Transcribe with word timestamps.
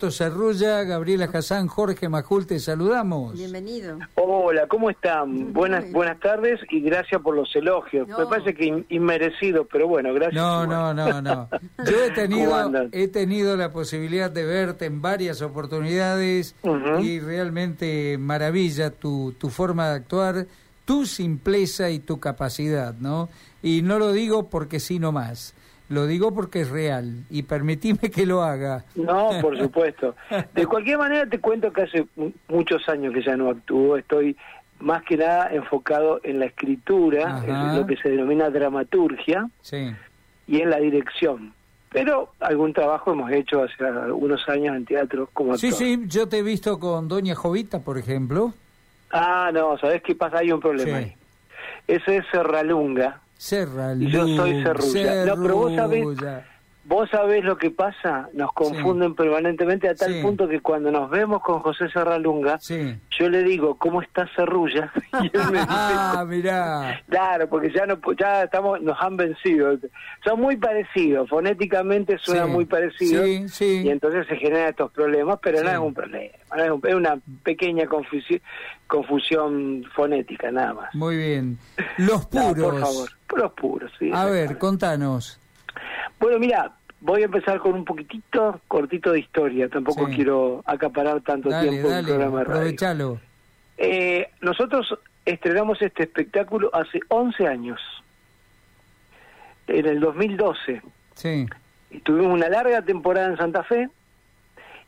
Alberto 0.00 0.16
Cerrulla, 0.16 0.82
Gabriela 0.84 1.28
Hassan, 1.30 1.66
Jorge 1.66 2.08
Majul, 2.08 2.46
te 2.46 2.58
saludamos. 2.58 3.34
Bienvenido. 3.34 3.98
Hola, 4.14 4.66
¿cómo 4.66 4.88
están? 4.88 5.52
Buenas 5.52 5.92
buenas 5.92 6.18
tardes 6.20 6.58
y 6.70 6.80
gracias 6.80 7.20
por 7.20 7.36
los 7.36 7.54
elogios. 7.54 8.08
Me 8.08 8.24
parece 8.24 8.54
que 8.54 8.64
in, 8.64 8.86
inmerecido, 8.88 9.66
pero 9.66 9.88
bueno, 9.88 10.14
gracias. 10.14 10.36
No, 10.36 10.66
no, 10.66 10.94
no, 10.94 11.20
no. 11.20 11.50
Yo 11.84 12.02
he 12.02 12.10
tenido, 12.14 12.88
he 12.92 13.08
tenido 13.08 13.58
la 13.58 13.72
posibilidad 13.72 14.30
de 14.30 14.46
verte 14.46 14.86
en 14.86 15.02
varias 15.02 15.42
oportunidades 15.42 16.54
y 17.02 17.20
realmente 17.20 18.16
maravilla 18.16 18.90
tu, 18.90 19.34
tu 19.36 19.50
forma 19.50 19.90
de 19.90 19.96
actuar, 19.96 20.46
tu 20.86 21.04
simpleza 21.04 21.90
y 21.90 21.98
tu 21.98 22.18
capacidad, 22.20 22.94
¿no? 22.94 23.28
Y 23.62 23.82
no 23.82 23.98
lo 23.98 24.12
digo 24.12 24.48
porque 24.48 24.80
sí 24.80 24.98
más. 24.98 25.52
Lo 25.90 26.06
digo 26.06 26.32
porque 26.32 26.60
es 26.60 26.70
real 26.70 27.24
y 27.30 27.42
permitime 27.42 28.12
que 28.12 28.24
lo 28.24 28.42
haga. 28.42 28.84
No, 28.94 29.30
por 29.42 29.58
supuesto. 29.58 30.14
De 30.54 30.64
cualquier 30.64 30.98
manera 30.98 31.28
te 31.28 31.40
cuento 31.40 31.72
que 31.72 31.82
hace 31.82 32.06
muchos 32.46 32.88
años 32.88 33.12
que 33.12 33.22
ya 33.22 33.36
no 33.36 33.50
actúo, 33.50 33.96
estoy 33.96 34.36
más 34.78 35.02
que 35.02 35.16
nada 35.16 35.52
enfocado 35.52 36.20
en 36.22 36.38
la 36.38 36.46
escritura, 36.46 37.42
en 37.44 37.76
lo 37.76 37.86
que 37.86 37.96
se 37.96 38.08
denomina 38.08 38.50
dramaturgia, 38.50 39.50
y 40.46 40.60
en 40.60 40.70
la 40.70 40.78
dirección. 40.78 41.52
Pero 41.90 42.34
algún 42.38 42.72
trabajo 42.72 43.10
hemos 43.10 43.32
hecho 43.32 43.64
hace 43.64 43.84
algunos 43.84 44.48
años 44.48 44.76
en 44.76 44.84
teatro 44.84 45.28
como 45.32 45.54
actor. 45.54 45.72
Sí, 45.72 45.76
sí, 45.76 46.04
yo 46.06 46.28
te 46.28 46.38
he 46.38 46.42
visto 46.42 46.78
con 46.78 47.08
Doña 47.08 47.34
Jovita, 47.34 47.80
por 47.80 47.98
ejemplo. 47.98 48.54
Ah, 49.10 49.50
no, 49.52 49.76
¿sabes 49.78 50.02
qué 50.04 50.14
pasa? 50.14 50.38
Hay 50.38 50.52
un 50.52 50.60
problema 50.60 50.98
ahí. 50.98 51.16
Ese 51.88 52.18
es 52.18 52.24
Serralunga, 52.30 53.20
Serra, 53.40 53.94
yo 53.94 54.26
soy 54.36 54.62
Cerrulla. 54.62 55.24
No, 55.24 55.42
pero 55.42 55.56
vos 55.56 55.74
sabés, 55.74 56.06
vos 56.84 57.08
sabés 57.10 57.44
lo 57.44 57.56
que 57.56 57.70
pasa, 57.70 58.28
nos 58.32 58.52
confunden 58.52 59.14
permanentemente 59.14 59.88
a 59.88 59.94
tal 59.94 60.20
punto 60.22 60.48
que 60.48 60.60
cuando 60.60 60.90
nos 60.90 61.10
vemos 61.10 61.42
con 61.42 61.60
José 61.60 61.88
Serralunga, 61.90 62.58
yo 62.68 63.28
le 63.28 63.42
digo, 63.42 63.76
¿cómo 63.76 64.02
está 64.02 64.28
Cerrulla? 64.34 64.92
Y 65.22 65.26
él 65.36 65.42
me 65.50 65.58
dice, 65.60 65.66
ah, 65.68 66.24
mirá. 66.26 67.02
Claro, 67.08 67.48
porque 67.48 67.72
ya 67.72 67.84
no 67.86 67.98
ya 68.18 68.44
estamos 68.44 68.80
nos 68.80 68.96
han 69.00 69.16
vencido. 69.16 69.76
Son 70.24 70.40
muy 70.40 70.56
parecidos, 70.56 71.28
fonéticamente 71.28 72.16
suenan 72.18 72.50
muy 72.50 72.64
parecidos 72.64 73.26
y 73.60 73.88
entonces 73.88 74.26
se 74.26 74.36
generan 74.36 74.70
estos 74.70 74.92
problemas, 74.92 75.38
pero 75.42 75.62
no 75.62 75.70
es 75.70 75.78
un 75.78 75.94
problema, 75.94 76.34
es 76.56 76.94
una 76.94 77.18
pequeña 77.42 77.86
confusión, 77.86 78.40
confusión 78.86 79.84
fonética 79.94 80.50
nada 80.50 80.74
más. 80.74 80.94
Muy 80.94 81.16
bien. 81.16 81.58
Los 81.98 82.26
puros. 82.26 82.54
por 82.54 82.80
favor 82.80 83.10
los 83.36 83.52
puros, 83.52 83.90
sí. 83.98 84.10
A 84.12 84.26
ver, 84.26 84.58
contanos. 84.58 85.40
Bueno, 86.20 86.38
mira, 86.38 86.72
voy 87.00 87.22
a 87.22 87.24
empezar 87.24 87.58
con 87.58 87.72
un 87.74 87.84
poquitito 87.84 88.60
cortito 88.68 89.12
de 89.12 89.20
historia. 89.20 89.68
Tampoco 89.68 90.06
quiero 90.06 90.62
acaparar 90.66 91.22
tanto 91.22 91.48
tiempo 91.48 91.88
en 91.90 91.96
el 91.96 92.04
programa 92.04 92.38
de 92.38 92.44
radio. 92.44 92.60
Aprovechalo. 92.60 93.20
Eh, 93.78 94.28
nosotros 94.42 94.94
estrenamos 95.24 95.80
este 95.80 96.02
espectáculo 96.02 96.70
hace 96.74 97.00
11 97.08 97.46
años. 97.46 97.80
En 99.66 99.86
el 99.86 100.00
2012. 100.00 100.82
Sí. 101.14 101.46
Y 101.90 102.00
tuvimos 102.00 102.34
una 102.34 102.48
larga 102.48 102.82
temporada 102.82 103.28
en 103.28 103.36
Santa 103.38 103.64
Fe. 103.64 103.88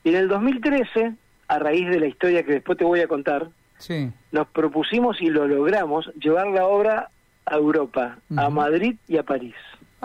Y 0.05 0.11
en 0.11 0.17
el 0.17 0.29
2013, 0.29 1.15
a 1.49 1.59
raíz 1.59 1.89
de 1.89 1.99
la 1.99 2.07
historia 2.07 2.43
que 2.43 2.53
después 2.53 2.77
te 2.77 2.85
voy 2.85 3.01
a 3.01 3.09
contar, 3.09 3.49
sí. 3.79 4.11
nos 4.33 4.49
propusimos 4.49 5.23
y 5.23 5.27
lo 5.27 5.49
logramos 5.49 6.11
llevar 6.17 6.49
la 6.49 6.67
obra 6.67 7.11
a 7.47 7.55
Europa, 7.57 8.19
a 8.37 8.51
Madrid 8.51 8.97
y 9.09 9.17
a 9.17 9.23
París. 9.23 9.55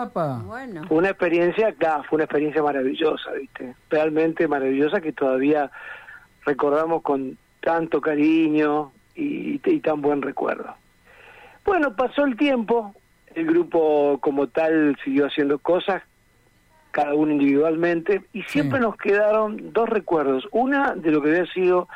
Bueno. 0.06 0.84
Fue 0.86 0.98
una 0.98 1.08
experiencia, 1.08 1.68
acá 1.68 2.04
fue 2.08 2.16
una 2.16 2.24
experiencia 2.24 2.62
maravillosa, 2.62 3.32
¿viste? 3.32 3.74
Realmente 3.90 4.46
maravillosa 4.46 5.00
que 5.00 5.12
todavía 5.12 5.72
recordamos 6.46 7.02
con 7.02 7.36
tanto 7.60 8.00
cariño 8.00 8.92
y, 9.16 9.58
tan 9.80 10.00
buen 10.00 10.22
recuerdo. 10.22 10.72
Bueno, 11.64 11.96
pasó 11.96 12.24
el 12.24 12.36
tiempo, 12.36 12.94
el 13.34 13.46
grupo 13.46 14.18
como 14.20 14.46
tal 14.46 14.96
siguió 15.04 15.26
haciendo 15.26 15.58
cosas, 15.58 16.02
cada 16.92 17.14
uno 17.14 17.32
individualmente, 17.32 18.22
y 18.32 18.42
siempre 18.44 18.78
nos 18.78 18.96
quedaron 18.96 19.72
dos 19.72 19.88
recuerdos. 19.88 20.46
Una 20.52 20.94
de 20.94 21.10
lo 21.10 21.20
que 21.20 21.30
había 21.30 21.46
sido 21.52 21.88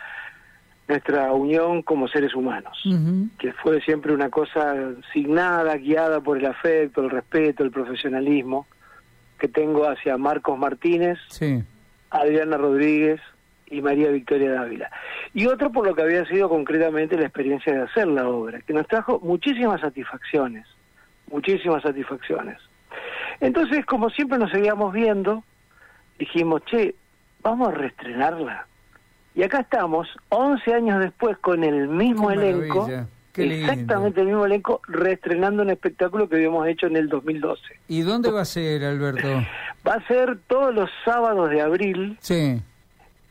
nuestra 0.92 1.32
unión 1.32 1.80
como 1.80 2.06
seres 2.06 2.34
humanos, 2.34 2.78
que 3.38 3.52
fue 3.54 3.80
siempre 3.80 4.12
una 4.12 4.28
cosa 4.28 4.74
signada, 5.12 5.76
guiada 5.76 6.20
por 6.20 6.36
el 6.36 6.44
afecto, 6.44 7.00
el 7.00 7.08
respeto, 7.08 7.64
el 7.64 7.70
profesionalismo 7.70 8.66
que 9.38 9.48
tengo 9.48 9.88
hacia 9.88 10.18
Marcos 10.18 10.58
Martínez, 10.58 11.18
Adriana 12.10 12.58
Rodríguez 12.58 13.22
y 13.68 13.80
María 13.80 14.10
Victoria 14.10 14.52
Dávila. 14.52 14.90
Y 15.32 15.46
otro 15.46 15.72
por 15.72 15.86
lo 15.86 15.94
que 15.94 16.02
había 16.02 16.26
sido 16.26 16.50
concretamente 16.50 17.16
la 17.16 17.24
experiencia 17.24 17.72
de 17.72 17.82
hacer 17.84 18.06
la 18.08 18.28
obra, 18.28 18.60
que 18.60 18.74
nos 18.74 18.86
trajo 18.86 19.18
muchísimas 19.20 19.80
satisfacciones, 19.80 20.66
muchísimas 21.30 21.82
satisfacciones. 21.82 22.58
Entonces, 23.40 23.86
como 23.86 24.10
siempre 24.10 24.38
nos 24.38 24.50
seguíamos 24.50 24.92
viendo, 24.92 25.42
dijimos, 26.18 26.62
che, 26.66 26.94
vamos 27.42 27.70
a 27.70 27.72
reestrenarla 27.72 28.66
y 29.34 29.42
acá 29.42 29.60
estamos, 29.60 30.08
11 30.28 30.74
años 30.74 31.00
después, 31.00 31.38
con 31.38 31.64
el 31.64 31.88
mismo 31.88 32.30
elenco, 32.30 32.88
exactamente 33.34 34.20
el 34.20 34.26
mismo 34.26 34.44
elenco, 34.44 34.80
reestrenando 34.88 35.62
un 35.62 35.70
espectáculo 35.70 36.28
que 36.28 36.36
habíamos 36.36 36.66
hecho 36.66 36.86
en 36.86 36.96
el 36.96 37.08
2012. 37.08 37.62
¿Y 37.88 38.02
dónde 38.02 38.30
va 38.30 38.42
a 38.42 38.44
ser, 38.44 38.84
Alberto? 38.84 39.28
Va 39.86 39.94
a 39.94 40.06
ser 40.06 40.38
todos 40.46 40.74
los 40.74 40.90
sábados 41.04 41.50
de 41.50 41.60
abril. 41.60 42.18
Sí. 42.20 42.60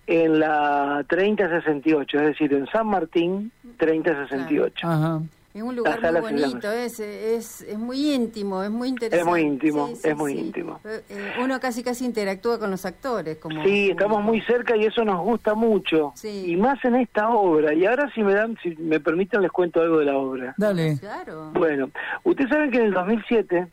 En 0.08 0.40
la 0.40 1.06
3068, 1.08 2.18
es 2.18 2.24
decir, 2.24 2.54
en 2.54 2.68
San 2.68 2.88
Martín, 2.88 3.52
3068. 3.78 4.88
Ajá. 4.88 5.22
Es 5.54 5.62
un 5.62 5.76
lugar 5.76 6.00
muy 6.02 6.22
bonito, 6.22 6.72
es, 6.72 7.00
es, 7.00 7.62
es, 7.62 7.78
muy 7.78 8.14
íntimo, 8.14 8.64
es 8.64 8.70
muy 8.70 8.88
interesante. 8.88 9.20
Es 9.20 9.26
muy 9.26 9.42
íntimo, 9.42 9.90
es 10.02 10.16
muy 10.16 10.34
íntimo. 10.34 10.80
Eh, 10.86 11.02
eh, 11.10 11.34
uno 11.42 11.60
casi 11.60 11.84
casi 11.84 12.06
interactúa 12.06 12.58
con 12.58 12.72
los 12.72 12.86
actores. 12.86 13.38
como 13.38 13.62
Sí, 13.64 13.90
estamos 13.92 14.24
muy 14.24 14.40
cerca 14.42 14.78
y 14.78 14.86
eso 14.86 15.04
nos 15.04 15.20
gusta 15.22 15.54
mucho. 15.54 16.14
Y 16.24 16.56
más 16.56 16.84
en 16.86 16.96
esta 16.96 17.30
obra. 17.30 17.74
Y 17.74 17.86
ahora 17.86 18.10
si 18.14 18.24
me 18.24 18.34
dan, 18.34 18.58
si 18.64 18.76
me 18.78 19.02
permiten 19.02 19.42
les 19.42 19.52
cuento 19.52 19.82
algo 19.82 20.00
de 20.00 20.06
la 20.06 20.18
obra. 20.18 20.54
Dale. 20.58 20.98
Claro. 21.00 21.52
Bueno, 21.54 21.90
ustedes 22.24 22.50
saben 22.50 22.72
que 22.72 22.78
en 22.78 22.86
el 22.86 22.94
2007 22.94 23.68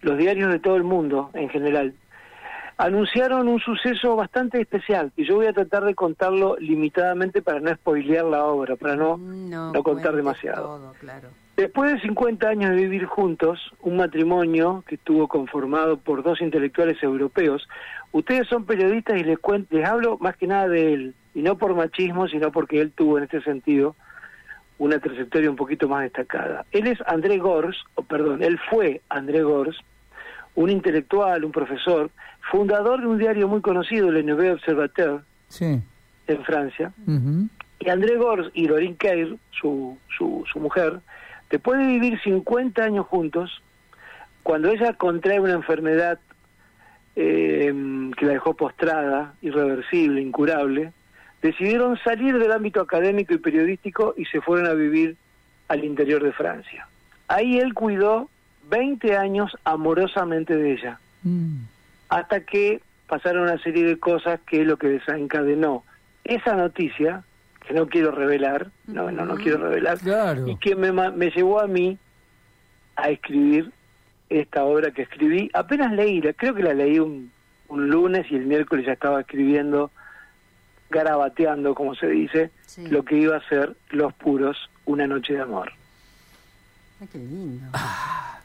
los 0.00 0.16
diarios 0.18 0.50
de 0.50 0.58
todo 0.60 0.76
el 0.76 0.84
mundo 0.84 1.30
en 1.34 1.48
general 1.50 1.94
anunciaron 2.82 3.46
un 3.46 3.60
suceso 3.60 4.16
bastante 4.16 4.60
especial, 4.60 5.12
y 5.16 5.24
yo 5.24 5.36
voy 5.36 5.46
a 5.46 5.52
tratar 5.52 5.84
de 5.84 5.94
contarlo 5.94 6.56
limitadamente 6.58 7.40
para 7.40 7.60
no 7.60 7.72
spoilear 7.74 8.24
la 8.24 8.44
obra, 8.44 8.74
para 8.74 8.96
no, 8.96 9.16
no, 9.16 9.82
contar 9.84 10.16
demasiado. 10.16 10.92
Después 11.56 11.92
de 11.92 12.00
50 12.00 12.48
años 12.48 12.70
de 12.70 12.76
vivir 12.76 13.04
juntos, 13.04 13.60
un 13.82 13.98
matrimonio 13.98 14.82
que 14.86 14.96
estuvo 14.96 15.28
conformado 15.28 15.98
por 15.98 16.24
dos 16.24 16.40
intelectuales 16.40 17.00
europeos, 17.02 17.68
ustedes 18.10 18.48
son 18.48 18.64
periodistas 18.64 19.20
y 19.20 19.24
les, 19.24 19.38
cuento, 19.38 19.76
les 19.76 19.86
hablo 19.86 20.18
más 20.18 20.36
que 20.36 20.48
nada 20.48 20.66
de 20.66 20.92
él, 20.92 21.14
y 21.34 21.42
no 21.42 21.56
por 21.56 21.76
machismo, 21.76 22.26
sino 22.26 22.50
porque 22.50 22.80
él 22.80 22.90
tuvo 22.90 23.18
en 23.18 23.24
este 23.24 23.42
sentido 23.42 23.94
una 24.78 24.98
trayectoria 24.98 25.48
un 25.48 25.56
poquito 25.56 25.86
más 25.86 26.02
destacada. 26.02 26.64
Él 26.72 26.88
es 26.88 26.98
André 27.06 27.38
Gors, 27.38 27.76
o 27.94 28.02
perdón, 28.02 28.42
él 28.42 28.58
fue 28.68 29.02
André 29.08 29.42
Gors, 29.44 29.78
un 30.54 30.70
intelectual, 30.70 31.44
un 31.44 31.52
profesor, 31.52 32.10
fundador 32.50 33.00
de 33.00 33.06
un 33.06 33.18
diario 33.18 33.48
muy 33.48 33.60
conocido, 33.60 34.10
Le 34.10 34.22
Nouveau 34.22 34.54
Observateur, 34.54 35.22
en 35.60 36.44
Francia. 36.44 36.92
Y 37.80 37.88
André 37.88 38.16
Gors 38.16 38.50
y 38.54 38.66
Lorin 38.66 38.96
Keir, 38.96 39.36
su, 39.50 39.98
su, 40.16 40.44
su 40.50 40.60
mujer, 40.60 41.00
después 41.50 41.78
de 41.78 41.86
vivir 41.86 42.20
50 42.22 42.82
años 42.82 43.06
juntos, 43.06 43.62
cuando 44.42 44.70
ella 44.70 44.94
contrae 44.94 45.40
una 45.40 45.54
enfermedad 45.54 46.18
eh, 47.16 47.72
que 48.16 48.26
la 48.26 48.32
dejó 48.32 48.54
postrada, 48.54 49.34
irreversible, 49.42 50.20
incurable, 50.20 50.92
decidieron 51.42 51.98
salir 51.98 52.38
del 52.38 52.52
ámbito 52.52 52.80
académico 52.80 53.34
y 53.34 53.38
periodístico 53.38 54.14
y 54.16 54.24
se 54.26 54.40
fueron 54.40 54.66
a 54.66 54.74
vivir 54.74 55.16
al 55.68 55.84
interior 55.84 56.22
de 56.22 56.32
Francia. 56.32 56.86
Ahí 57.28 57.58
él 57.58 57.74
cuidó 57.74 58.28
20 58.72 59.16
años 59.18 59.54
amorosamente 59.64 60.56
de 60.56 60.72
ella. 60.72 60.98
Mm. 61.22 61.58
Hasta 62.08 62.40
que 62.40 62.80
pasaron 63.06 63.42
una 63.42 63.58
serie 63.58 63.84
de 63.84 63.98
cosas 63.98 64.40
que 64.46 64.62
es 64.62 64.66
lo 64.66 64.78
que 64.78 64.88
desencadenó 64.88 65.84
esa 66.24 66.54
noticia, 66.54 67.22
que 67.66 67.74
no 67.74 67.86
quiero 67.86 68.12
revelar, 68.12 68.70
no, 68.86 69.10
no, 69.10 69.26
no 69.26 69.34
quiero 69.36 69.58
revelar, 69.58 69.98
y 70.46 70.56
que 70.56 70.74
me, 70.74 70.90
me 70.92 71.30
llevó 71.30 71.60
a 71.60 71.66
mí 71.66 71.98
a 72.96 73.10
escribir 73.10 73.70
esta 74.30 74.64
obra 74.64 74.90
que 74.90 75.02
escribí. 75.02 75.50
Apenas 75.52 75.92
leí, 75.92 76.22
creo 76.34 76.54
que 76.54 76.62
la 76.62 76.72
leí 76.72 76.98
un, 76.98 77.30
un 77.68 77.90
lunes 77.90 78.24
y 78.30 78.36
el 78.36 78.46
miércoles 78.46 78.86
ya 78.86 78.92
estaba 78.92 79.20
escribiendo, 79.20 79.90
garabateando, 80.88 81.74
como 81.74 81.94
se 81.94 82.06
dice, 82.06 82.50
lo 82.88 83.04
que 83.04 83.16
iba 83.16 83.36
a 83.36 83.48
ser 83.48 83.76
Los 83.90 84.14
Puros, 84.14 84.56
Una 84.86 85.06
Noche 85.06 85.34
de 85.34 85.42
Amor. 85.42 85.70
qué 87.12 87.18
lindo. 87.18 87.66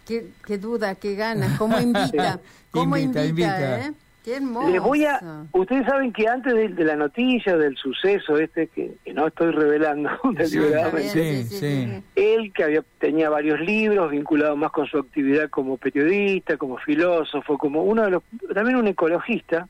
Ah. 0.10 0.44
Qué, 0.46 0.58
duda, 0.58 0.96
qué 0.96 1.16
ganas, 1.16 1.58
cómo 1.58 1.80
invita, 1.82 2.40
cómo 2.72 2.98
invita, 2.98 3.88
¿eh? 3.88 3.94
Les 4.28 4.82
voy 4.82 5.06
a, 5.06 5.46
ustedes 5.54 5.86
saben 5.86 6.12
que 6.12 6.28
antes 6.28 6.54
de, 6.54 6.84
la 6.84 6.98
noticia, 6.98 7.56
del 7.56 7.78
suceso 7.78 8.38
este, 8.38 8.68
que, 8.68 8.92
no 9.14 9.28
estoy 9.28 9.52
revelando 9.52 10.10
deliberadamente, 10.34 12.04
él 12.14 12.52
que 12.54 12.64
había, 12.64 12.84
tenía 13.00 13.30
varios 13.30 13.62
libros 13.62 14.12
vinculados 14.12 14.58
más 14.58 14.72
con 14.72 14.86
su 14.86 14.98
actividad 14.98 15.50
como 15.50 15.78
periodista, 15.78 16.58
como 16.58 16.78
filósofo, 16.78 17.58
como 17.58 17.84
uno 17.84 18.04
de 18.04 18.12
los, 18.12 18.24
también 18.54 18.76
un 18.76 18.88
ecologista, 18.88 19.70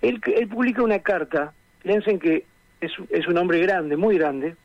él, 0.00 0.22
él 0.24 0.48
publica 0.48 0.82
una 0.82 1.00
carta, 1.00 1.52
piensen 1.82 2.18
que 2.18 2.46
es, 2.80 2.92
es 3.10 3.26
un 3.28 3.36
hombre 3.36 3.60
grande, 3.60 3.98
muy 3.98 4.16
grande, 4.16 4.56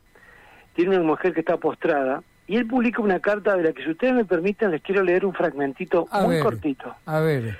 tiene 0.73 0.95
una 0.95 1.05
mujer 1.05 1.33
que 1.33 1.41
está 1.41 1.57
postrada, 1.57 2.23
y 2.51 2.57
él 2.57 2.67
publica 2.67 3.01
una 3.01 3.21
carta 3.21 3.55
de 3.55 3.63
la 3.63 3.71
que 3.71 3.81
si 3.81 3.91
ustedes 3.91 4.13
me 4.13 4.25
permiten 4.25 4.71
les 4.71 4.81
quiero 4.81 5.03
leer 5.03 5.25
un 5.25 5.33
fragmentito 5.33 6.09
muy 6.21 6.41
cortito. 6.41 6.93
A 7.05 7.21
ver. 7.21 7.57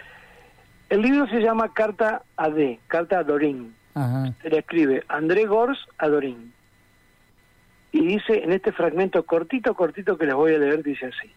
El 0.89 1.01
libro 1.01 1.25
se 1.27 1.39
llama 1.39 1.71
Carta 1.71 2.23
a 2.35 2.49
D, 2.49 2.77
Carta 2.87 3.19
a 3.19 3.23
Dorín. 3.23 3.73
Se 4.41 4.49
le 4.49 4.57
escribe 4.57 5.05
André 5.07 5.45
Gors 5.45 5.79
a 5.97 6.09
Dorín. 6.09 6.51
Y 7.93 8.05
dice 8.05 8.43
en 8.43 8.51
este 8.51 8.73
fragmento 8.73 9.23
cortito, 9.23 9.75
cortito 9.75 10.17
que 10.17 10.25
les 10.25 10.35
voy 10.35 10.55
a 10.55 10.57
leer, 10.57 10.83
dice 10.83 11.05
así. 11.05 11.31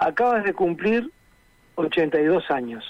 Acabas 0.00 0.42
de 0.42 0.52
cumplir 0.52 1.12
82 1.76 2.50
años. 2.50 2.84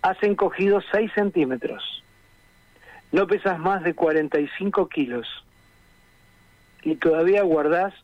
Has 0.00 0.22
encogido 0.22 0.80
6 0.92 1.10
centímetros. 1.12 2.04
No 3.10 3.26
pesas 3.26 3.58
más 3.58 3.82
de 3.82 3.94
45 3.94 4.88
kilos. 4.88 5.43
Y 6.84 6.96
todavía 6.96 7.42
guardás 7.42 7.94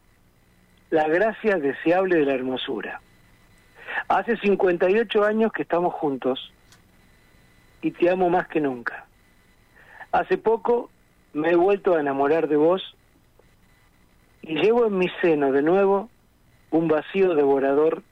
la 0.90 1.06
gracia 1.08 1.56
deseable 1.56 2.16
de 2.16 2.24
la 2.24 2.34
hermosura. 2.34 3.00
Hace 4.08 4.36
58 4.36 5.24
años 5.24 5.52
que 5.52 5.62
estamos 5.62 5.94
juntos 5.94 6.52
y 7.82 7.90
te 7.92 8.10
amo 8.10 8.28
más 8.28 8.48
que 8.48 8.60
nunca. 8.60 9.06
Hace 10.12 10.38
poco 10.38 10.90
me 11.32 11.50
he 11.50 11.56
vuelto 11.56 11.94
a 11.94 12.00
enamorar 12.00 12.48
de 12.48 12.56
vos 12.56 12.82
y 14.42 14.54
llevo 14.54 14.86
en 14.86 14.98
mi 14.98 15.08
seno 15.20 15.52
de 15.52 15.62
nuevo 15.62 16.08
un 16.70 16.88
vacío 16.88 17.34
devorador 17.34 18.02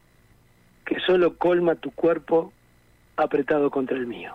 que 0.85 1.01
solo 1.01 1.37
colma 1.37 1.75
tu 1.75 1.91
cuerpo 1.91 2.53
apretado 3.17 3.71
contra 3.71 3.97
el 3.97 4.07
mío. 4.07 4.35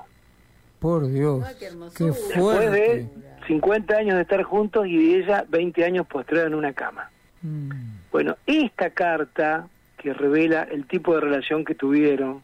Por 0.80 1.08
Dios, 1.08 1.46
qué, 1.58 2.06
Después 2.06 2.72
de 2.72 3.08
50 3.48 3.96
años 3.96 4.16
de 4.16 4.22
estar 4.22 4.44
juntos 4.44 4.88
y 4.88 5.16
ella 5.16 5.46
20 5.50 5.84
años 5.86 6.08
postrada 6.08 6.48
en 6.48 6.56
una 6.56 6.74
cama. 6.74 7.10
Mm. 7.42 7.72
Bueno, 8.12 8.38
esta 8.46 8.90
carta 8.92 9.68
que 10.04 10.14
revela 10.14 10.64
el 10.64 10.86
tipo 10.86 11.16
de 11.16 11.22
relación 11.22 11.64
que 11.64 11.76
tuvieron. 11.76 12.42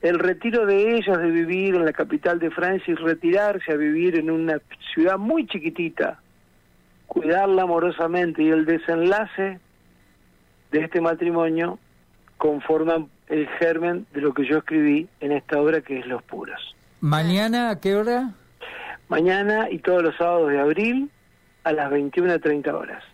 El 0.00 0.18
retiro 0.18 0.64
de 0.64 0.96
ellos 0.96 1.18
de 1.18 1.30
vivir 1.30 1.74
en 1.74 1.84
la 1.84 1.92
capital 1.92 2.38
de 2.38 2.50
Francia 2.50 2.92
y 2.92 2.94
retirarse 2.94 3.72
a 3.72 3.76
vivir 3.76 4.16
en 4.16 4.30
una 4.30 4.60
ciudad 4.94 5.18
muy 5.18 5.46
chiquitita, 5.46 6.20
cuidarla 7.06 7.64
amorosamente 7.64 8.42
y 8.42 8.48
el 8.48 8.64
desenlace 8.64 9.60
de 10.70 10.80
este 10.80 11.00
matrimonio 11.00 11.78
conforman 12.38 13.08
el 13.28 13.46
germen 13.58 14.06
de 14.14 14.20
lo 14.22 14.32
que 14.32 14.46
yo 14.46 14.58
escribí 14.58 15.08
en 15.20 15.32
esta 15.32 15.60
obra 15.60 15.82
que 15.82 15.98
es 15.98 16.06
Los 16.06 16.22
Puros. 16.22 16.74
¿Mañana 17.00 17.70
a 17.70 17.80
qué 17.80 17.96
hora? 17.96 18.30
Mañana 19.08 19.70
y 19.70 19.78
todos 19.78 20.02
los 20.02 20.16
sábados 20.16 20.50
de 20.50 20.60
abril 20.60 21.10
a 21.64 21.72
las 21.72 21.90
21.30 21.90 22.72
horas. 22.72 23.04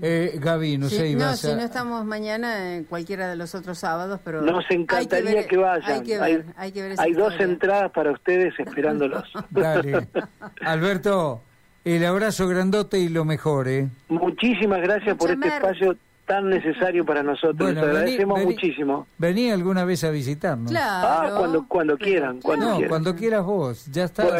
Eh, 0.00 0.38
Gaby, 0.40 0.78
no 0.78 0.88
sé, 0.88 1.14
No, 1.14 1.34
si 1.34 1.48
no 1.48 1.60
estamos 1.60 2.04
mañana 2.04 2.74
en 2.74 2.84
cualquiera 2.84 3.28
de 3.28 3.36
los 3.36 3.54
otros 3.54 3.78
sábados, 3.78 4.20
pero... 4.24 4.42
Nos 4.42 4.64
encantaría 4.70 5.46
que, 5.46 5.56
vayan. 5.56 5.92
Hay, 5.92 6.02
que 6.02 6.18
ver, 6.18 6.44
hay, 6.56 6.72
que 6.72 6.82
ver 6.82 6.94
hay 6.98 7.12
dos 7.12 7.38
entradas 7.38 7.92
para 7.92 8.10
ustedes 8.10 8.58
esperándolos. 8.58 9.30
Dale. 9.50 10.08
Alberto, 10.64 11.42
el 11.84 12.04
abrazo 12.04 12.48
grandote 12.48 12.98
y 12.98 13.08
lo 13.08 13.24
mejor, 13.24 13.68
¿eh? 13.68 13.88
Muchísimas 14.08 14.80
gracias 14.80 15.16
por 15.16 15.30
este 15.30 15.48
espacio 15.48 15.96
tan 16.32 16.48
necesario 16.48 17.04
para 17.04 17.22
nosotros. 17.22 17.74
Te 17.74 17.80
agradecemos 17.80 18.42
muchísimo. 18.42 19.06
Vení 19.18 19.50
alguna 19.50 19.84
vez 19.84 20.02
a 20.02 20.10
visitarnos. 20.10 20.70
Claro. 20.70 21.34
Ah, 21.34 21.38
cuando, 21.38 21.68
cuando 21.68 21.98
quieran. 21.98 22.40
Cuando 22.40 22.80
no, 22.80 22.88
cuando 22.88 23.14
quieras 23.14 23.44
vos. 23.44 23.86
Ya 23.92 24.04
estás, 24.04 24.32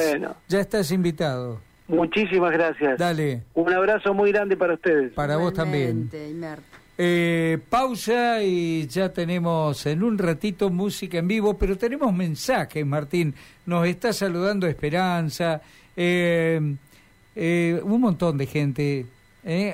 ya 0.49 0.61
estás 0.61 0.91
invitado. 0.91 1.61
Muchísimas 1.89 2.51
gracias. 2.53 2.99
Dale. 2.99 3.43
Un 3.53 3.71
abrazo 3.71 4.15
muy 4.15 4.33
grande 4.33 4.57
para 4.57 4.73
ustedes. 4.73 5.13
Para 5.13 5.37
vos 5.37 5.53
también. 5.53 6.09
Eh, 6.97 7.59
pausa 7.69 8.43
y 8.43 8.87
ya 8.87 9.13
tenemos 9.13 9.85
en 9.85 10.03
un 10.03 10.17
ratito 10.17 10.71
música 10.71 11.19
en 11.19 11.29
vivo, 11.29 11.59
pero 11.59 11.77
tenemos 11.77 12.11
mensajes, 12.15 12.87
Martín. 12.87 13.35
Nos 13.67 13.87
está 13.87 14.15
saludando 14.15 14.67
Esperanza, 14.67 15.61
eh, 15.95 16.75
eh, 17.37 17.81
un 17.85 18.01
montón 18.01 18.39
de 18.39 18.47
gente. 18.47 19.07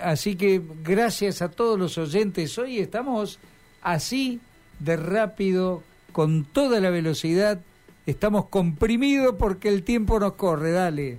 Así 0.02 0.36
que 0.36 0.62
gracias 0.82 1.42
a 1.42 1.50
todos 1.50 1.78
los 1.78 1.98
oyentes. 1.98 2.56
Hoy 2.58 2.78
estamos 2.78 3.38
así 3.82 4.40
de 4.78 4.96
rápido, 4.96 5.82
con 6.12 6.44
toda 6.44 6.80
la 6.80 6.90
velocidad. 6.90 7.60
Estamos 8.06 8.46
comprimidos 8.46 9.34
porque 9.38 9.68
el 9.68 9.84
tiempo 9.84 10.18
nos 10.18 10.34
corre. 10.34 10.72
Dale 10.72 11.18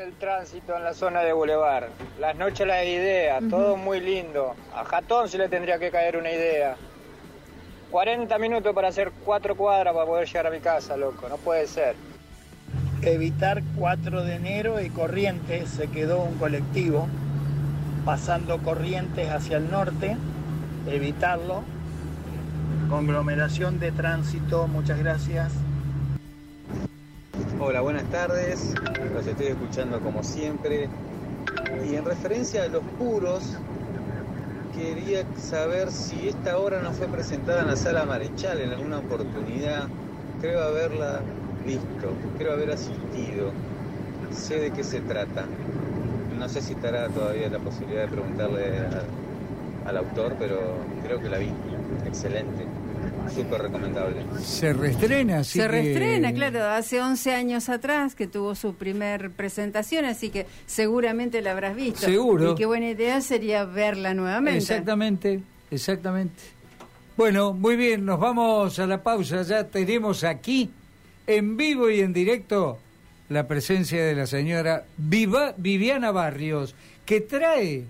el 0.00 0.14
tránsito 0.14 0.74
en 0.76 0.84
la 0.84 0.94
zona 0.94 1.20
de 1.20 1.32
Boulevard. 1.32 1.88
Las 2.18 2.34
noches 2.36 2.66
la 2.66 2.82
idea, 2.84 3.38
todo 3.50 3.76
muy 3.76 4.00
lindo. 4.00 4.54
A 4.74 4.84
Jatón 4.84 5.28
se 5.28 5.36
le 5.36 5.48
tendría 5.48 5.78
que 5.78 5.90
caer 5.90 6.16
una 6.16 6.32
idea. 6.32 6.76
40 7.90 8.38
minutos 8.38 8.74
para 8.74 8.88
hacer 8.88 9.12
cuatro 9.24 9.54
cuadras 9.54 9.92
para 9.92 10.06
poder 10.06 10.26
llegar 10.26 10.46
a 10.46 10.50
mi 10.50 10.60
casa, 10.60 10.96
loco. 10.96 11.28
No 11.28 11.36
puede 11.36 11.66
ser. 11.66 11.96
Evitar 13.02 13.62
4 13.78 14.24
de 14.24 14.34
enero 14.34 14.78
y 14.82 14.90
Corrientes 14.90 15.70
se 15.70 15.88
quedó 15.88 16.22
un 16.22 16.34
colectivo 16.34 17.08
pasando 18.04 18.58
Corrientes 18.58 19.30
hacia 19.30 19.56
el 19.56 19.70
norte. 19.70 20.18
Evitarlo. 20.86 21.62
Conglomeración 22.90 23.80
de 23.80 23.90
tránsito, 23.92 24.66
muchas 24.66 24.98
gracias. 24.98 25.52
Hola, 27.58 27.80
buenas 27.80 28.04
tardes. 28.10 28.74
Los 29.14 29.26
estoy 29.26 29.46
escuchando 29.46 30.00
como 30.00 30.22
siempre. 30.22 30.90
Y 31.90 31.94
en 31.94 32.04
referencia 32.04 32.64
a 32.64 32.68
los 32.68 32.82
puros, 32.98 33.56
quería 34.76 35.24
saber 35.38 35.90
si 35.90 36.28
esta 36.28 36.58
obra 36.58 36.82
no 36.82 36.92
fue 36.92 37.06
presentada 37.06 37.62
en 37.62 37.68
la 37.68 37.76
sala 37.76 38.04
Marechal 38.04 38.60
en 38.60 38.70
alguna 38.70 38.98
oportunidad. 38.98 39.88
Creo 40.42 40.62
haberla 40.62 41.20
visto, 41.64 42.12
creo 42.38 42.52
haber 42.52 42.70
asistido. 42.72 43.52
Sé 44.32 44.60
de 44.60 44.70
qué 44.70 44.84
se 44.84 45.00
trata. 45.00 45.46
No 46.38 46.48
sé 46.48 46.62
si 46.62 46.72
estará 46.72 47.08
todavía 47.08 47.48
la 47.48 47.58
posibilidad 47.58 48.02
de 48.02 48.08
preguntarle 48.08 48.62
al 49.84 49.96
autor, 49.96 50.36
pero 50.38 50.58
creo 51.04 51.20
que 51.20 51.28
la 51.28 51.38
vi. 51.38 51.50
Excelente. 52.06 52.66
Súper 53.34 53.62
recomendable. 53.62 54.22
Se 54.42 54.72
reestrena, 54.72 55.44
Se 55.44 55.66
reestrena, 55.68 56.32
claro, 56.32 56.64
hace 56.64 57.00
11 57.00 57.34
años 57.34 57.68
atrás 57.68 58.14
que 58.14 58.26
tuvo 58.26 58.54
su 58.54 58.74
primer 58.74 59.30
presentación, 59.30 60.04
así 60.04 60.30
que 60.30 60.46
seguramente 60.66 61.40
la 61.40 61.52
habrás 61.52 61.76
visto. 61.76 62.00
Seguro. 62.00 62.52
Y 62.52 62.54
qué 62.56 62.66
buena 62.66 62.90
idea 62.90 63.20
sería 63.20 63.64
verla 63.64 64.14
nuevamente. 64.14 64.58
Exactamente, 64.58 65.42
exactamente. 65.70 66.40
Bueno, 67.16 67.52
muy 67.52 67.76
bien, 67.76 68.04
nos 68.04 68.18
vamos 68.18 68.78
a 68.78 68.86
la 68.86 69.02
pausa. 69.02 69.42
Ya 69.42 69.64
tenemos 69.64 70.24
aquí, 70.24 70.70
en 71.36 71.56
vivo 71.56 71.90
y 71.90 72.00
en 72.00 72.12
directo, 72.12 72.78
la 73.28 73.46
presencia 73.46 74.04
de 74.04 74.14
la 74.14 74.26
señora 74.26 74.84
Viviana 74.96 76.10
Barrios, 76.10 76.74
que 77.06 77.20
trae 77.20 77.84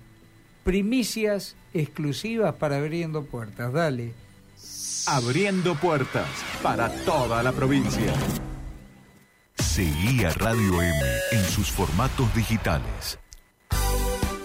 primicias 0.64 1.56
exclusivas 1.72 2.54
para 2.54 2.76
abriendo 2.76 3.24
puertas. 3.24 3.72
Dale. 3.72 4.12
Abriendo 5.06 5.74
puertas 5.76 6.28
para 6.62 6.90
toda 7.04 7.42
la 7.42 7.52
provincia. 7.52 8.12
Seguí 9.54 10.24
a 10.24 10.30
Radio 10.30 10.82
M 10.82 11.00
en 11.32 11.44
sus 11.44 11.70
formatos 11.70 12.34
digitales. 12.34 13.18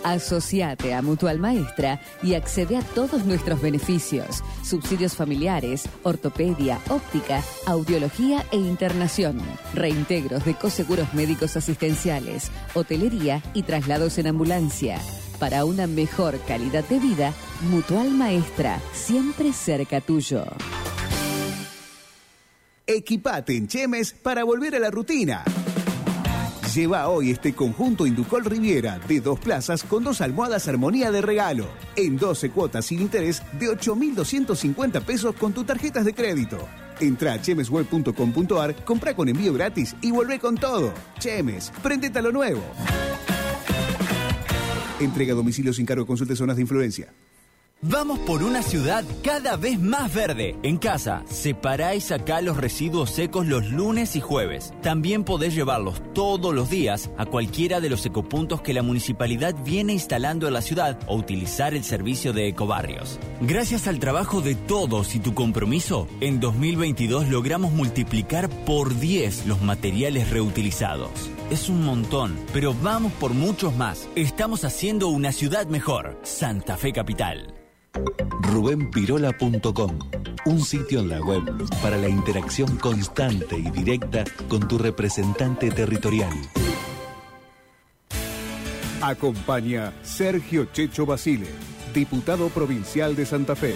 Asociate 0.05 0.93
a 0.93 1.01
Mutual 1.01 1.39
Maestra 1.39 1.99
y 2.21 2.35
accede 2.35 2.77
a 2.77 2.81
todos 2.81 3.25
nuestros 3.25 3.59
beneficios, 3.59 4.43
subsidios 4.63 5.15
familiares, 5.15 5.89
ortopedia, 6.03 6.79
óptica, 6.89 7.41
audiología 7.65 8.45
e 8.51 8.57
internación, 8.57 9.41
reintegros 9.73 10.45
de 10.45 10.53
coseguros 10.53 11.11
médicos 11.15 11.57
asistenciales, 11.57 12.51
hotelería 12.75 13.41
y 13.55 13.63
traslados 13.63 14.19
en 14.19 14.27
ambulancia. 14.27 14.99
Para 15.39 15.65
una 15.65 15.87
mejor 15.87 16.39
calidad 16.47 16.83
de 16.87 16.99
vida, 16.99 17.33
Mutual 17.71 18.11
Maestra, 18.11 18.79
siempre 18.93 19.53
cerca 19.53 20.01
tuyo. 20.01 20.45
Equipate 22.85 23.57
en 23.57 23.67
Chemes 23.67 24.13
para 24.13 24.43
volver 24.43 24.75
a 24.75 24.79
la 24.79 24.91
rutina. 24.91 25.43
Lleva 26.75 27.07
hoy 27.07 27.31
este 27.31 27.53
conjunto 27.53 28.05
Inducol 28.05 28.43
Riviera 28.43 28.99
de 29.07 29.21
dos 29.21 29.39
plazas 29.39 29.81
con 29.81 30.03
dos 30.03 30.19
almohadas 30.19 30.67
Armonía 30.67 31.09
de 31.09 31.21
regalo 31.21 31.67
en 31.95 32.17
12 32.17 32.49
cuotas 32.49 32.87
sin 32.87 32.99
interés 32.99 33.41
de 33.57 33.67
8.250 33.67 35.01
pesos 35.01 35.33
con 35.37 35.53
tus 35.53 35.65
tarjetas 35.65 36.03
de 36.03 36.13
crédito. 36.13 36.57
Entra 36.99 37.31
a 37.31 37.41
chemesweb.com.ar, 37.41 38.75
compra 38.83 39.15
con 39.15 39.29
envío 39.29 39.53
gratis 39.53 39.95
y 40.01 40.11
vuelve 40.11 40.37
con 40.37 40.55
todo. 40.55 40.93
Chemes, 41.17 41.71
prendete 41.81 42.19
a 42.19 42.23
lo 42.23 42.33
nuevo. 42.33 42.61
Entrega 44.99 45.31
a 45.31 45.37
domicilio 45.37 45.71
sin 45.71 45.85
cargo, 45.85 46.05
consulte 46.05 46.35
zonas 46.35 46.57
de 46.57 46.63
influencia. 46.63 47.07
Vamos 47.87 48.17
por 48.17 48.41
una 48.41 48.63
ciudad 48.63 49.05
cada 49.23 49.57
vez 49.57 49.79
más 49.79 50.11
verde. 50.11 50.55
En 50.63 50.77
casa, 50.77 51.23
separá 51.29 51.93
y 51.93 52.01
sacá 52.01 52.41
los 52.41 52.57
residuos 52.57 53.11
secos 53.11 53.45
los 53.45 53.69
lunes 53.69 54.15
y 54.15 54.21
jueves. 54.21 54.73
También 54.81 55.23
podés 55.23 55.53
llevarlos 55.53 56.01
todos 56.15 56.55
los 56.55 56.71
días 56.71 57.11
a 57.15 57.27
cualquiera 57.27 57.81
de 57.81 57.91
los 57.91 58.03
ecopuntos 58.03 58.63
que 58.63 58.73
la 58.73 58.81
municipalidad 58.81 59.53
viene 59.63 59.93
instalando 59.93 60.47
en 60.47 60.53
la 60.53 60.63
ciudad 60.63 60.97
o 61.05 61.15
utilizar 61.15 61.75
el 61.75 61.83
servicio 61.83 62.33
de 62.33 62.47
ecobarrios. 62.47 63.19
Gracias 63.41 63.87
al 63.87 63.99
trabajo 63.99 64.41
de 64.41 64.55
todos 64.55 65.13
y 65.13 65.19
tu 65.19 65.35
compromiso, 65.35 66.07
en 66.21 66.39
2022 66.39 67.29
logramos 67.29 67.71
multiplicar 67.71 68.49
por 68.65 68.97
10 68.97 69.45
los 69.45 69.61
materiales 69.61 70.31
reutilizados. 70.31 71.11
Es 71.51 71.69
un 71.69 71.85
montón, 71.85 72.35
pero 72.51 72.73
vamos 72.81 73.13
por 73.13 73.35
muchos 73.35 73.75
más. 73.75 74.09
Estamos 74.15 74.65
haciendo 74.65 75.09
una 75.09 75.31
ciudad 75.31 75.67
mejor. 75.67 76.19
Santa 76.23 76.77
Fe 76.77 76.91
Capital. 76.91 77.64
Rubenpirola.com, 78.41 79.99
un 80.45 80.61
sitio 80.61 80.99
en 80.99 81.09
la 81.09 81.21
web 81.21 81.43
para 81.81 81.97
la 81.97 82.09
interacción 82.09 82.77
constante 82.77 83.57
y 83.57 83.69
directa 83.71 84.23
con 84.49 84.67
tu 84.67 84.77
representante 84.77 85.71
territorial. 85.71 86.33
Acompaña 89.01 89.93
Sergio 90.03 90.65
Checho 90.73 91.05
Basile, 91.05 91.47
diputado 91.93 92.49
provincial 92.49 93.15
de 93.15 93.25
Santa 93.25 93.55
Fe. 93.55 93.75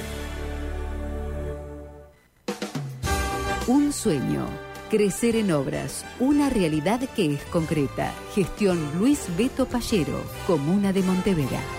Un 3.68 3.94
sueño. 3.94 4.48
Crecer 4.90 5.36
en 5.36 5.52
obras, 5.52 6.04
una 6.20 6.50
realidad 6.50 7.00
que 7.16 7.36
es 7.36 7.44
concreta. 7.44 8.12
Gestión 8.34 8.80
Luis 8.98 9.28
Beto 9.38 9.68
Pallero, 9.68 10.24
Comuna 10.48 10.92
de 10.92 11.04
Montevera. 11.04 11.79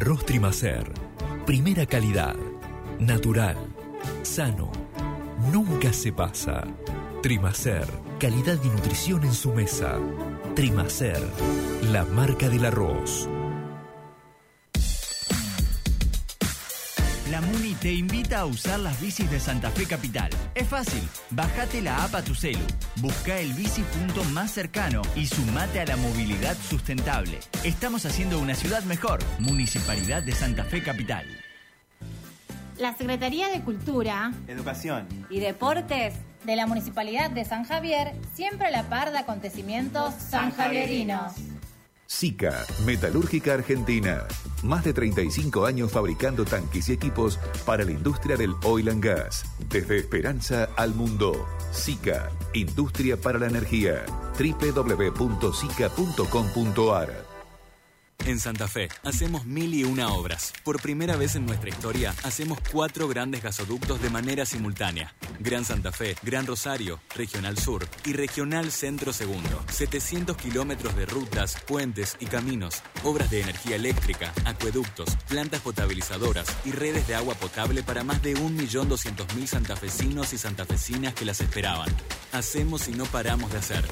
Arroz 0.00 0.24
Trimacer. 0.24 0.92
Primera 1.44 1.84
calidad. 1.84 2.36
Natural. 3.00 3.56
Sano. 4.22 4.70
Nunca 5.50 5.92
se 5.92 6.12
pasa. 6.12 6.62
Trimacer. 7.20 7.84
Calidad 8.20 8.58
y 8.62 8.68
nutrición 8.68 9.24
en 9.24 9.34
su 9.34 9.52
mesa. 9.52 9.98
Trimacer. 10.54 11.20
La 11.90 12.04
marca 12.04 12.48
del 12.48 12.66
arroz. 12.66 13.28
La 17.38 17.46
Muni 17.46 17.72
te 17.74 17.92
invita 17.92 18.40
a 18.40 18.46
usar 18.46 18.80
las 18.80 19.00
bicis 19.00 19.30
de 19.30 19.38
Santa 19.38 19.70
Fe 19.70 19.86
Capital. 19.86 20.28
Es 20.56 20.66
fácil, 20.66 21.00
bajate 21.30 21.80
la 21.80 22.02
app 22.02 22.16
a 22.16 22.22
tu 22.22 22.34
celu, 22.34 22.58
busca 22.96 23.38
el 23.38 23.52
bici 23.52 23.82
punto 23.82 24.24
más 24.24 24.50
cercano 24.50 25.02
y 25.14 25.24
sumate 25.26 25.78
a 25.78 25.86
la 25.86 25.96
movilidad 25.96 26.56
sustentable. 26.56 27.38
Estamos 27.62 28.06
haciendo 28.06 28.40
una 28.40 28.56
ciudad 28.56 28.82
mejor, 28.82 29.20
Municipalidad 29.38 30.24
de 30.24 30.32
Santa 30.32 30.64
Fe 30.64 30.82
Capital. 30.82 31.26
La 32.76 32.96
Secretaría 32.96 33.46
de 33.50 33.60
Cultura, 33.60 34.32
Educación 34.48 35.06
y 35.30 35.38
Deportes 35.38 36.14
de 36.42 36.56
la 36.56 36.66
Municipalidad 36.66 37.30
de 37.30 37.44
San 37.44 37.62
Javier 37.62 38.16
siempre 38.34 38.66
a 38.66 38.70
la 38.72 38.88
par 38.88 39.12
de 39.12 39.18
acontecimientos 39.18 40.12
sanjavierinos. 40.14 41.34
SICA, 42.10 42.64
Metalúrgica 42.86 43.52
Argentina. 43.52 44.26
Más 44.62 44.82
de 44.82 44.94
35 44.94 45.66
años 45.66 45.92
fabricando 45.92 46.46
tanques 46.46 46.88
y 46.88 46.94
equipos 46.94 47.38
para 47.66 47.84
la 47.84 47.92
industria 47.92 48.38
del 48.38 48.54
oil 48.64 48.88
and 48.88 49.04
gas. 49.04 49.44
Desde 49.68 49.98
Esperanza 49.98 50.70
al 50.76 50.94
mundo. 50.94 51.46
SICA, 51.70 52.30
Industria 52.54 53.18
para 53.18 53.38
la 53.38 53.46
Energía. 53.46 54.06
www.sica.com.ar 54.38 57.37
En 58.28 58.38
Santa 58.40 58.68
Fe, 58.68 58.90
hacemos 59.04 59.46
mil 59.46 59.72
y 59.72 59.84
una 59.84 60.12
obras. 60.12 60.52
Por 60.62 60.82
primera 60.82 61.16
vez 61.16 61.34
en 61.34 61.46
nuestra 61.46 61.70
historia, 61.70 62.14
hacemos 62.24 62.58
cuatro 62.70 63.08
grandes 63.08 63.42
gasoductos 63.42 64.02
de 64.02 64.10
manera 64.10 64.44
simultánea. 64.44 65.14
Gran 65.40 65.64
Santa 65.64 65.92
Fe, 65.92 66.14
Gran 66.22 66.46
Rosario, 66.46 67.00
Regional 67.16 67.56
Sur 67.56 67.88
y 68.04 68.12
Regional 68.12 68.70
Centro 68.70 69.14
Segundo. 69.14 69.64
700 69.70 70.36
kilómetros 70.36 70.94
de 70.94 71.06
rutas, 71.06 71.56
puentes 71.66 72.18
y 72.20 72.26
caminos. 72.26 72.82
Obras 73.02 73.30
de 73.30 73.40
energía 73.40 73.76
eléctrica, 73.76 74.34
acueductos, 74.44 75.16
plantas 75.26 75.62
potabilizadoras 75.62 76.54
y 76.66 76.72
redes 76.72 77.08
de 77.08 77.14
agua 77.14 77.34
potable 77.34 77.82
para 77.82 78.04
más 78.04 78.22
de 78.22 78.34
1.200.000 78.34 79.46
santafesinos 79.46 80.34
y 80.34 80.38
santafesinas 80.38 81.14
que 81.14 81.24
las 81.24 81.40
esperaban. 81.40 81.88
Hacemos 82.32 82.88
y 82.88 82.92
no 82.92 83.06
paramos 83.06 83.50
de 83.52 83.56
hacer. 83.56 83.86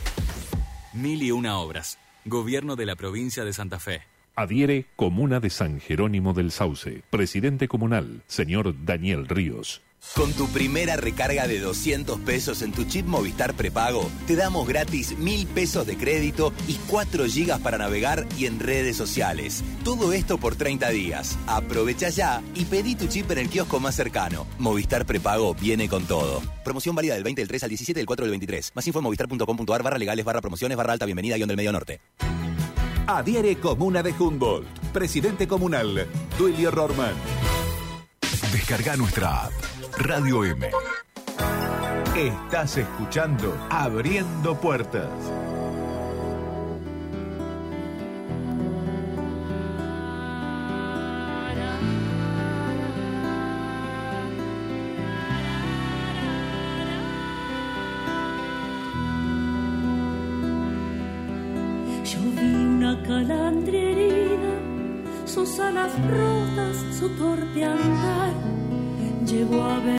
Mil 0.92 1.22
y 1.22 1.30
una 1.30 1.58
obras. 1.58 1.96
Gobierno 2.26 2.76
de 2.76 2.84
la 2.84 2.96
provincia 2.96 3.42
de 3.42 3.54
Santa 3.54 3.78
Fe. 3.78 4.02
Adhiere 4.38 4.84
Comuna 4.96 5.40
de 5.40 5.48
San 5.48 5.80
Jerónimo 5.80 6.34
del 6.34 6.50
Sauce. 6.50 7.02
Presidente 7.08 7.68
comunal, 7.68 8.22
señor 8.26 8.74
Daniel 8.84 9.26
Ríos. 9.26 9.80
Con 10.14 10.30
tu 10.34 10.46
primera 10.48 10.96
recarga 10.96 11.48
de 11.48 11.58
200 11.58 12.20
pesos 12.20 12.60
en 12.60 12.72
tu 12.72 12.84
chip 12.84 13.06
Movistar 13.06 13.54
prepago, 13.54 14.10
te 14.26 14.36
damos 14.36 14.68
gratis 14.68 15.16
1000 15.18 15.46
pesos 15.46 15.86
de 15.86 15.96
crédito 15.96 16.52
y 16.68 16.74
4 16.86 17.24
gigas 17.24 17.60
para 17.60 17.78
navegar 17.78 18.26
y 18.36 18.44
en 18.44 18.60
redes 18.60 18.94
sociales. 18.94 19.64
Todo 19.82 20.12
esto 20.12 20.36
por 20.36 20.54
30 20.54 20.90
días. 20.90 21.38
Aprovecha 21.46 22.10
ya 22.10 22.42
y 22.54 22.66
pedí 22.66 22.94
tu 22.94 23.06
chip 23.06 23.30
en 23.30 23.38
el 23.38 23.48
kiosco 23.48 23.80
más 23.80 23.94
cercano. 23.94 24.46
Movistar 24.58 25.06
prepago 25.06 25.54
viene 25.54 25.88
con 25.88 26.04
todo. 26.04 26.42
Promoción 26.62 26.94
válida 26.94 27.14
del 27.14 27.24
20 27.24 27.40
del 27.40 27.48
3 27.48 27.62
al 27.62 27.68
17 27.70 28.00
del 28.00 28.06
4 28.06 28.26
del 28.26 28.30
23. 28.32 28.72
Más 28.74 28.86
info 28.86 28.98
en 28.98 29.04
movistar.com.ar 29.04 29.82
barra 29.82 29.96
legales 29.96 30.26
barra 30.26 30.42
promociones 30.42 30.76
barra 30.76 30.92
alta 30.92 31.06
bienvenida 31.06 31.36
guion 31.36 31.48
del 31.48 31.56
medio 31.56 31.72
norte. 31.72 32.00
Adhiere 33.08 33.56
Comuna 33.58 34.02
de 34.02 34.12
Humboldt. 34.18 34.66
Presidente 34.92 35.46
comunal, 35.46 36.08
Duilio 36.36 36.72
Rorman. 36.72 37.14
Descarga 38.50 38.96
nuestra 38.96 39.44
app. 39.44 39.52
Radio 39.98 40.44
M. 40.44 40.70
Estás 42.16 42.76
escuchando 42.78 43.56
Abriendo 43.70 44.60
Puertas. 44.60 45.08
Su 66.98 67.10
torpe 67.10 67.62
andar, 67.62 68.32
llegó 69.26 69.62
a 69.62 69.80
ver. 69.80 69.86